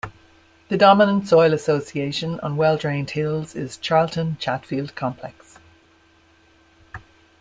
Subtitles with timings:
[0.69, 5.59] The dominant soil association on well-drained hills is Charlton-Chatfield complex.